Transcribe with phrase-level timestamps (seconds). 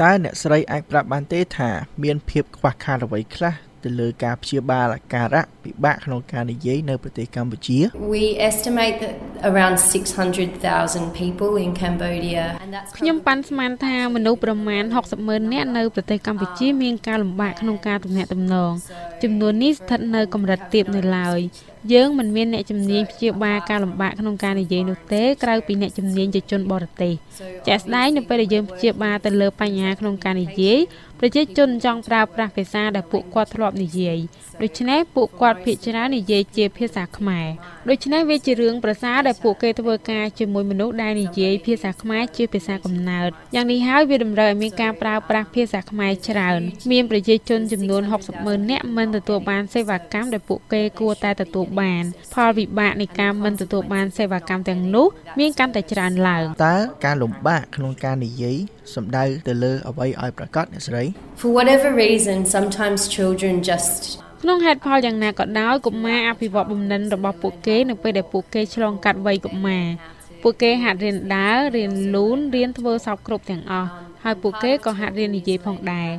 [0.00, 1.70] តើអ្នកស្រីអាចប្រាប់បានទេថា
[2.04, 3.54] មានភាពខ្វះខាតអ្វីខ្លះ
[3.84, 7.78] ទៅលើការព្យាបាលអាការៈពិបាកក្នុងការនិយាយនៅប្រទេសកម្ពុជា
[8.14, 9.14] We estimate that
[9.50, 9.76] around
[10.40, 18.72] 600,000 people in Cambodia and that's ខ្ញុំប៉ាន់ស្មានថាមនុស្សប្រមាណ60ម៉ឺននាក់នៅប្រទេសកម្ពុជាមានការលំបាកក្នុងការទំនាក់ទំនង
[19.22, 21.40] ចំនួននេះស្ថិតនៅកម្រិតទាបនៅឡើយ
[21.90, 27.14] យើងមិនមានអ្នកជំនាញព្យាបាលការលំបាកក្នុងការនិយាយនោះទេក្រៅពីអ្នកជំនាញជាជនបរទេស
[27.66, 30.78] ជាក់ស្ដែងនៅពេលដែលយើងព្យាបាលទៅលើបញ្ហាក្នុងការនិយាយ
[31.20, 34.18] ប្រជាជនចង់ប្រើប្រាស់ភាសាដែលពួកគាត់ធ្លាប់និយាយ
[34.62, 37.46] ដូច្នេះពួកគាត់ភាគច្រើននិយាយជាភាសាខ្មែរ
[37.88, 52.04] ដូច្នេះវាជារឿងប្រសើរដែលពួកគេធ្វើការជាមួយមនុស្សដែលនិយាយភាសាខ្មែរជាភាសាកំណើតយ៉ាងនេះហើយវាតម្រូវឲ្យមានការប្រើប្រាស់ភាសាខ្មែរច្រើនមានប្រជាជនចំនួន60ម៉ឺននាក់មិនទទួលបានសេវាកម្មដែលពួកគេគួរតែទទួលបាន
[52.34, 55.06] ផលវិបាកនៃការមិនទទួលបានសេវាកម្មទាំងនោះ
[55.40, 58.56] មានកាន់តែច្រើនឡើងតើការលំបាកក្នុងការនិយាយ
[58.94, 61.02] សំដៅទៅលើអ្វីឲ្យប្រកាសអ្នកស្រី
[61.40, 63.92] For whatever reason sometimes children just
[64.42, 69.86] ក្នុងហេតុផលយ៉ាងណាក៏ដោយកុមារអភិវឌ្ឍបំណិនរបស់ពួកគេនៅពេលដែលពួកគេឆ្លងកាត់វ័យកុមារ
[70.42, 73.90] ពួកគេហាត់រៀនដើររៀនលូនរៀនធ្វើសពគ្រប់ទាំងអស់
[74.24, 76.10] ហើយពួកគេក៏ហាត់រៀននិយាយផងដែរ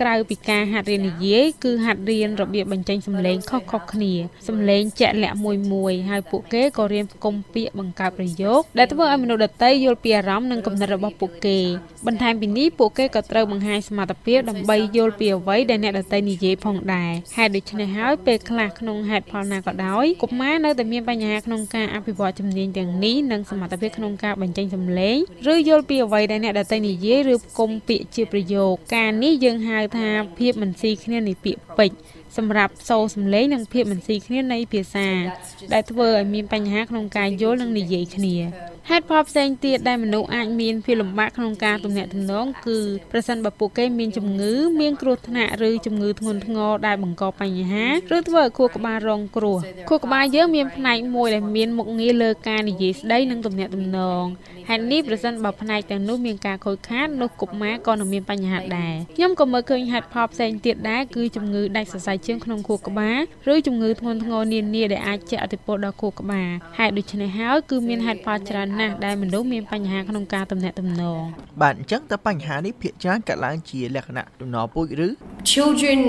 [0.00, 4.12] ក្រៅពីការហាត់រៀននិយាយគឺហាត់រៀនរបៀបបញ្ចេញសំឡេងខុសៗគ្នា
[4.48, 11.58] សំឡេងជាក់លាក់មួយមួយហើយពួកគេក៏រៀនផ្គុំពាក្យបង្កើតប្រយោគដែលធ្វើឲ្យមនុស្សដទៃយល់ពីអារម្មណ៍និងគំនិតរបស់ពួកគេ
[12.06, 25.16] បន្ថែមពីនេះពួកគេក៏ត្រូវបង្ហាញសមត្ថភាពដើម្បីយល់ពីអ្វីដែលអ្នកដទៃនិយាយផងដែរហេតុដូច្នេះហើយពេលខ្លះក្នុងហេតុផលណាក៏ដោយកុមារនៅតែមានបញ្ហាក្នុងការអភិវឌ្ឍជំនាញទាំងនេះនិងសមត្ថភាពក្នុងការបញ្ចេញសំឡេង
[25.52, 31.98] ឬយល់ពីអ្វីដែលអ្នកដទៃនិយាយឬផ្គុំពាក្យជាប្រយោគការនេះយើងហៅថាភាពមិនស៊ីគ្នានៃពាក្យពេចន៍
[32.36, 35.08] សម្រាប់សូរសំឡេងនិងភាពមិនស៊ីគ្នានៃភាសា
[35.72, 38.36] ដែលធ្វើឲ្យមានបញ្ហាក្នុងការយល់និងនិយាយគ្នា
[38.92, 42.78] ហេតុផលផ្សេងទៀតដែលមនុស្សអាចមានភាពលំបាកក្នុងការទំនាក់ទំនងគឺ
[43.12, 54.24] ប្រសិនបើពួកគេមានជំងឺមានគ្រោះថ្នាក់ឬជំងឺធ្ងន់ធ្ងរដែលបង្កបញ្ហាឬធ្វើឲ្យខួរក្បាលរងគ្រោះខួរក្បាលយើងមានផ្នែកមួយដែលមានមុខងារលើការនិយាយស្ដីនិងទំនាក់ទំនង
[54.68, 63.18] ហេតុនេះប្រសិនបើផ្នែកទាំងនោះមានការខូចខាតនោះកុមារក៏នឹងមានបញ្ហាដែរខ្ញុំក៏មើលឃើញហេតុផលផ្សេងទៀតដែរគឺជំងឺដាច់សរសៃជើងក្នុងខួរក្បាល
[63.52, 66.48] ឬជំងឺធ្ងន់ធ្ងរនានាដែលអាចជះឥទ្ធិពលដល់ខួរក្បាល
[66.78, 71.20] ហេតុដូច្នេះហើយគឺមានហេតុផលច្រើនណាស់ដែលមនុស្សមានបញ្ហាក្នុងការទំនាក់ទំនង
[71.62, 75.08] បាទអញ្ចឹងតើបញ្ហានេះភាគច្រើនកើតឡើងជាលក្ខណៈដំណរពូជឬ
[75.50, 76.00] children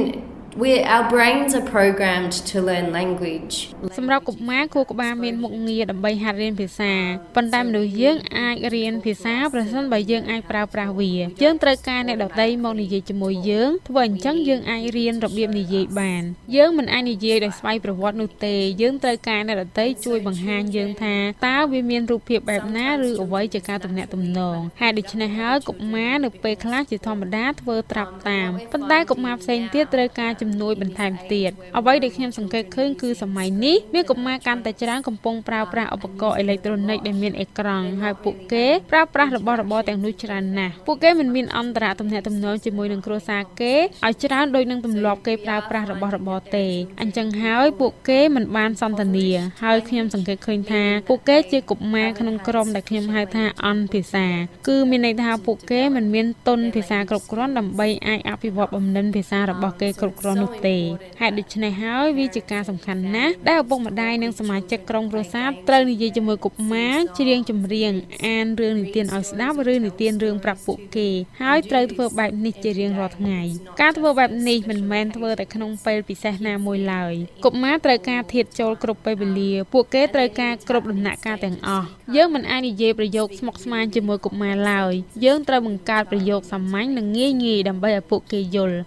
[0.57, 3.55] we our brains are programmed to learn language
[3.97, 6.93] សម្រាប់កុមារខួរក្បាលមានមុខងារដើម្បីហាត់រៀនភាសា
[7.35, 11.11] ប៉ុន្តែមនុស្សយើងអាចរៀនភាសាប្រសិនបើយើងអាចប្រើប្រាស់វា
[11.43, 16.23] យើងត្រូវការអ្នកដទៃមកនិយាយជាមួយយើងធ្វើអញ្ចឹងយើងអាចរៀនរបៀបនិយាយបាន
[16.55, 21.15] យើងមិនអាចនិយាយដោយស្វ័យប្រវត្តិនោះទេយើងត្រូវការអ្នកដទៃជួយបង្ហាញយើងថា
[21.47, 43.73] តើវាមានរូបភាពបែបណាឬអ្វីជាការទំនាក់ទំនងហេតុដូច្នេះហើយកុមារនៅពេលខ្លះជាធម្មតាធ្វើត្រាប់តាមប៉ុន្តែកុមារផ្សេងទៀតត្រូវការជំនួយបន្ថែមទៀតអ្វីដែលខ្ញុំសង្កេតឃើញគឺសម័យនេះមានកុមារកាន់តែច្រើនកំពុងប្រើប្រាស់ឧបករណ៍អេឡិចត្រូនិកដែលមានអេក្រង់ហើយពួកគេប្រើប្រាស់របស់របរទាំងនោះច្រើនណាស់ពួកគេមិនមានអន្តរទំនាក់ទំនងជាមួយនឹងគ្រួសារគេ
[44.05, 46.65] ឲ្យច្រើនដូចនឹងទម្លាប់គេប្រើប្រាស់របស់របរទេ
[47.01, 49.27] អញ្ចឹងហើយពួកគេមិនបានសន្ទនា
[49.63, 54.27] ហើយខ្ញុំសង្កេតឃើញថាពួកគេជាកុមារក្នុងក្រុមដែលខ្ញុំហៅថាអន់ភាសា
[54.67, 60.77] គឺមានន័យថាពួកគេមិនមានទុនភាសាគ្រប់គ្រាន់ដើម្បីអាចអភិវឌ្ឍបំណិនភាសារបស់គេគ្រប់គ្រាន់នោះទេ
[61.21, 67.91] ហេតុដូច្នេះហើយវាជាការសំខាន់ណាស់ដែលឪពុកម្ដាយនិងសមាជិកក្រុមគ្រួសារត្រូវនិយាយជាមួយកុមារច្រៀងចម្រៀង
[68.25, 71.07] អានរឿងនិទានឲ្យស្ដាប់ឬនិទានរឿងប្រាប់ពួកគេ
[71.41, 73.41] ហើយត្រូវធ្វើបែបនេះជារៀងរាល់ថ្ងៃ
[73.81, 77.13] ការធ្វើបែបនេះមិនមែនធ្វើតែក្នុងពេលពិសេសណាមួយឡើយ
[77.45, 84.93] កុមារត្រូវការធៀបចូលគ្រប់ពេលវេលាពួកគេត្រូវការគ្រប់ដំណាក់កាលទាំងអស់យើងមិនអាចនិយាយប្រយោគស្មុគស្មាញជាមួយកុមារឡើយ
[85.25, 88.77] យើងត្រូវបង្កើតប្រយោគសាមញ្ញនិងងាយងាយដើម្បីឲ្យពួកគេយល់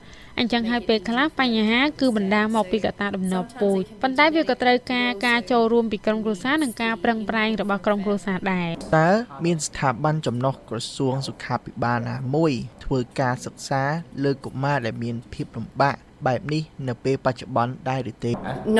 [0.42, 9.10] អញ្ចឹងហើយពេលខ្លះបញ្ហាគឺបណ្ដាលមកពីកត្តាដំណើរពូជប៉ុន្តែវាក៏ត្រូវការការចូលរួមពីក្រុមគ្រួសារនិងការប្រឹងប្រែងរបស់ក្រុមគ្រួសារដែរតើ
[9.44, 12.52] មានស្ថាប័នចំណុះក្រសួងសុខាភិបាលណាមួយ
[12.84, 13.82] ធ្វើការសិក្សា
[14.24, 15.96] លើកុមារដែលមានភាពលំបាក
[16.26, 18.30] បែបនេះនៅពេលបច្ចុប្បន្នដែរឬទេ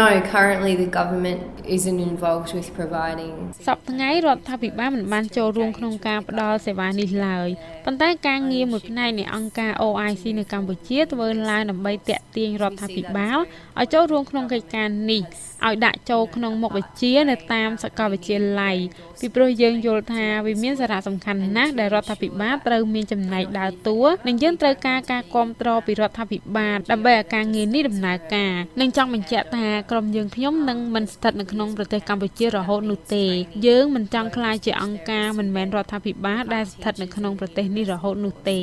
[0.00, 1.40] no currently the government
[1.76, 3.34] isn't involved with providing
[3.68, 7.48] សប្តាហ៍ថ្ងៃរដ្ឋាភិបាលមិនបានចូលរួមក្នុងការផ្តល់សេវានេះឡើយ
[7.84, 13.38] ប៉ុន្តែការងារមួយផ្នែកនៃអង្គការ OIC នៅកម្ពុជាធ្វើឡើងដើម្បីតាក់ទាញរដ្ឋាភិបាល
[13.80, 15.22] ឲ្យចូលរួមក្នុងកិច្ចការនេះ
[15.66, 18.76] ឲ្យដាក់ចូលក្នុងមុខវិជ្ជានៅតាមសាកលវិទ្យាល័យ
[19.20, 33.25] ពីព្រោះយើងយល់ថាវាមានសារៈសំខាន់ណាស់ដែលរដ្ឋាភិបាលត្រូវមានចំណែកដើរតួនិងយើងត្រូវការការគ្រប់គ្រងពីរដ្ឋាភិបាលដើម្បីឲ្យការងារនេះដំណើរការនិងចង់បញ្ជាក់ថាក្រុមយើងខ្ញុំនឹងមិនស្ថិតនៅក្នុងប្រទេសកម្ពុជារហូតនោះទេ
[33.67, 38.58] យើងមិនចង់ក្លាយជាអង្គការមិនមែនរដ្ឋាភិបាលដែលស្ថិតនៅក្នុងប្រទេសនេះរហូតនោះទេ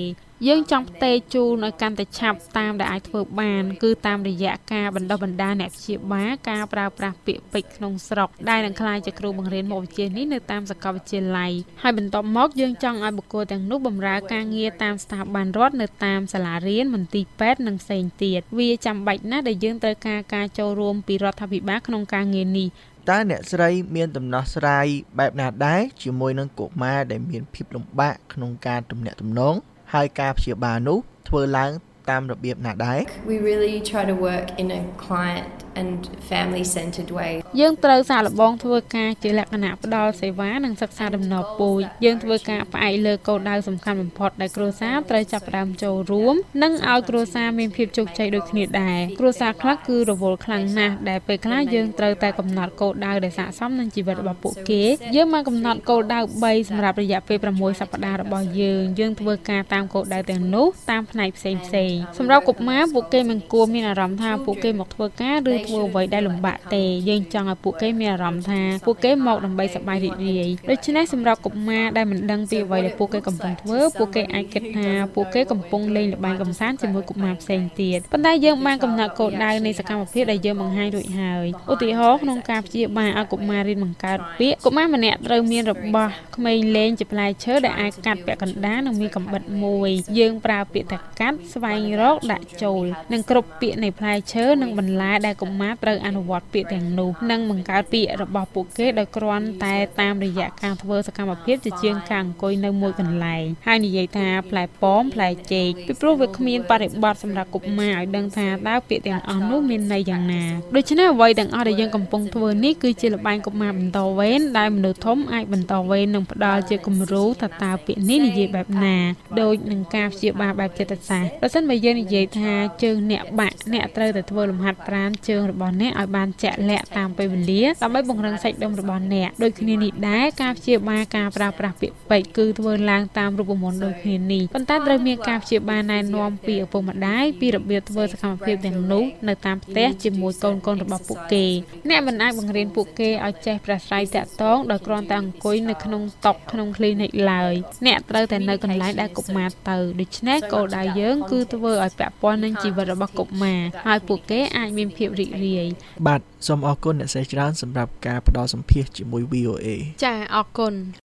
[0.48, 11.52] យើងចង់ផ្ទេរជូនឲ្យកាន់តែឆាប់តាមដែលអាចធ្វើបាន គឺតាមរយៈការបណ្ដុះបណ្ដាលអ្នកព្យាបាលការប្រើប្រាស់ពាក្យពេចន៍ក្នុងស្រុកដែលនឹងក្លាយជាគ្រូបង្រៀនមុខវិជ្ជានេះនៅតាមសាកលវិទ្យាល័យ
[11.82, 22.68] ហើយបន្ទាប់មកយើងចង់ឲ្យបុគ្គលទាំងនោះបម្រើការងារតាមស្ថាប័នរដ្ឋនៅតាមសាលារៀនមន្ទីរពេទ្យនិងផ្សេងទៀតវាចាំបាច់ណាស់ដែលយើងត្រូវការការចូលរួមពីរដ្ឋាភិបាលក្នុងការងារនេះ
[23.10, 24.88] តើអ្នកស្រីមានដំណោះស្រាយ
[25.20, 29.56] បែបណាដែរជាមួយនឹងកុមារដែលមានភាពលំបាកក្នុងការទំនាក់ទំនង
[29.94, 31.72] ហើយការព្យាបាលនោះធ្វើឡើង
[32.10, 33.00] តាមរបៀបណាដែរ
[33.32, 35.48] We really try to work in a client
[35.80, 35.92] and
[36.30, 54.84] family centered way យើងត្រូវសាកល្បងធ្វើការជាលក្ខណៈផ្ដល់សេវានិងសិក្សាដំណើរពូជយើងធ្វើការផ្អែកលើគោលដៅសំខាន់បំផុតដែលគ្រួសារត្រូវចាប់ផ្ដើមចូលរួមនិងឲ្យគ្រួសារមានភាពជោគជ័យដូចគ្នាដែរគ្រួសារខ្លះគឺរវល់ខ្លាំងណាស់ដែលពេលខ្លះយើងត្រូវតែកំណត់គោលដៅដែលស័ក្តិសមនឹងជីវិតរបស់ពួកគេ
[55.16, 89.90] យើងបានកំណត់គោលដៅ3សម្រាប់រយៈពេល6សប្តាហ៍របស់យើងយើងធ្វើការតាមគោលដៅទាំងនោះតាមផ្នែកផ្សេងផ្សេងសម្រាប់កុមារពួកគេមិនគួរមានអារម្មណ៍ថាពួកគេមកធ្វើការឬធ្វើអ្វីដែលលំបាកទេយើងចង់ឲ្យពួកគេមានអារម្មណ៍ថាពួកគេមកដើម្បីសប្បាយរីករាយដូច្នេះសម្រាប់កុមារដែលមិនដឹងពីអ្វីដែលពួកគេកំពុងធ្វើពួកគេអាចគិតថាពួកគេកំពុងលេងល្បែងកម្សាន្តជាមួយកុមារផ្សេងទៀតប៉ុន្តែយើងបានកំណត់គោលដៅនៃសកម្មភាពដែលយើងបង្ហាញរួចហើយឧទាហរណ៍ក្នុងការព្យាបាលឲ្យកុមាររៀនបង្កើតពាក្យកុមារម្នាក់ត្រូវមានរបស់ក្មេងលេងជាផ្លែឈើដែលអាចកាត់ពាក់កណ្ដាលនិងមានកំបិតមួយ
[90.20, 110.44] យើងប្រើពាក្យថាកាត់ស្វែងរកដាក់ចូលនិងគ្រប់ពាក្យនៃផ្លែឈើនិងបន្លែដែលកុមារត្រូវអនុវត្តពាក្យទាំងនោះនិងបង្កើតពាក្យរបស់ពួកគេដោយគ្រាន់តែតាមរយៈការធ្វើសកម្មភាពជាជាងការអង្គុយនៅមួយកន្លែងហើយនិយាយថាផ្លែប៉ោមផ្លែចេកពីព្រោះវាគ្មានបរិបទសម្រាប់កុមារឲ្យដឹងថាតើពាក្យទាំងអស់នោះមានន័យយ៉ាងណា
[110.76, 118.98] ដូច្នេះអ្វីទាំងអស់ដែលយើងកំពុងធ្វើនេះគឺជាលបែងកុមារបន្តវេនដែលមនុស្សធំអាចបន្តវេននិងផ្ដល់ជាគំរូថាតើពាក្យនេះនិយាយបែបណា
[119.42, 122.54] ដូចនឹងការព្យាបាលបែបចិត្តសាស្ត្រប្រសិនបើយើងនិយាយថា
[122.84, 141.46] ជើងអ្នកបាក់អ្នកត្រូវតែធ្វើលំហាត់ប្រាណជើងរបស់អ្នកឲ្យបានជាក់លាក់តាមពេលវេលាដើម្បីបង្រឹងសាច់ដុំរបស់អ្នកដូចគ្នានេះដែរការព្យាបាលការប្រើប្រាស់ពាក្យពេចន៍គឺធ្វើឡើងតាមរូបមន្តដូចគ្នានេះប៉ុន្តែត្រូវមានការព្យាបាលណែនាំពីឪពុកម្ដាយពីរបៀបធ្វើសកម្មភាពទាំងនោះនៅតាមផ្ទះជាមួយកូនកូនរបស់ពួកគេ
[141.90, 147.54] អ្នកមិនអាចបង្រៀនពួកគេឲ្យចេះប្រាស្រ័យតាក់ទងដោយគ្រាន់តែអង្គុយនៅក្នុងតុក្នុង clinic ឡើយ
[147.86, 155.68] អ្នកត្រូវតែនៅកន្លែងដែលកុមារទៅដូច្នេះគោលដៅយើងគឺធ្វើឲ្យពាក់ព័ន្ធនឹងជីវិតរបស់កុមារហើយពួកគេអាចមានភាពរីករាយ
[156.08, 159.68] បាទសូមអរគុណអ្នកស្រីច្រើនសម្រាប់ការផ្ដល់សម្ភាសជាមួយ VOA
[160.06, 160.74] ចាអរគុណ